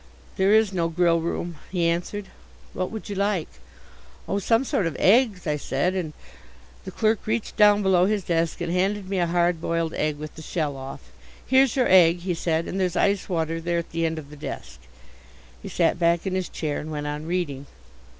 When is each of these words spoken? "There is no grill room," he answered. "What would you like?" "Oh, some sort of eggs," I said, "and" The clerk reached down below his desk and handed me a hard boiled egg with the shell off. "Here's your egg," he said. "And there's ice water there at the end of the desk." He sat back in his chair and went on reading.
"There 0.35 0.51
is 0.51 0.73
no 0.73 0.87
grill 0.89 1.21
room," 1.21 1.57
he 1.71 1.85
answered. 1.87 2.29
"What 2.73 2.89
would 2.89 3.07
you 3.07 3.13
like?" 3.13 3.47
"Oh, 4.27 4.39
some 4.39 4.63
sort 4.63 4.87
of 4.87 4.95
eggs," 4.97 5.45
I 5.45 5.57
said, 5.57 5.93
"and" 5.93 6.13
The 6.85 6.91
clerk 6.91 7.27
reached 7.27 7.55
down 7.55 7.83
below 7.83 8.07
his 8.07 8.23
desk 8.23 8.61
and 8.61 8.71
handed 8.73 9.07
me 9.07 9.19
a 9.19 9.27
hard 9.27 9.61
boiled 9.61 9.93
egg 9.93 10.17
with 10.17 10.33
the 10.33 10.41
shell 10.41 10.75
off. 10.75 11.11
"Here's 11.45 11.75
your 11.75 11.87
egg," 11.87 12.21
he 12.21 12.33
said. 12.33 12.67
"And 12.67 12.79
there's 12.79 12.95
ice 12.95 13.29
water 13.29 13.61
there 13.61 13.77
at 13.77 13.91
the 13.91 14.07
end 14.07 14.17
of 14.17 14.31
the 14.31 14.35
desk." 14.35 14.79
He 15.61 15.69
sat 15.69 15.99
back 15.99 16.25
in 16.25 16.33
his 16.33 16.49
chair 16.49 16.79
and 16.79 16.89
went 16.89 17.05
on 17.05 17.27
reading. 17.27 17.67